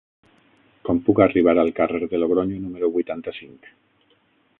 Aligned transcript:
Com 0.87 1.01
puc 1.09 1.19
arribar 1.25 1.53
al 1.63 1.69
carrer 1.79 2.01
de 2.13 2.21
Logronyo 2.21 2.57
número 2.65 2.89
vuitanta-cinc? 2.97 3.69